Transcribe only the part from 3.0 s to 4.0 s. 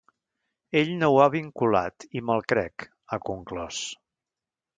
ha conclòs.